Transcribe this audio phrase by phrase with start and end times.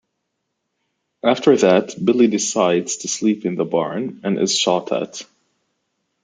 [1.23, 5.21] After that, Billy decides to sleep in the barn, and is shot at.